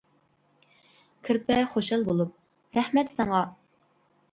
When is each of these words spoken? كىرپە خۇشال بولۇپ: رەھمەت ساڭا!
كىرپە 1.27 1.59
خۇشال 1.75 2.07
بولۇپ: 2.09 2.33
رەھمەت 2.81 3.17
ساڭا! 3.21 3.47